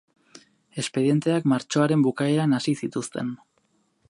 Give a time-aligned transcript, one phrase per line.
[0.83, 3.35] Espedienteak martxoaren bukaeran hasi zituzten.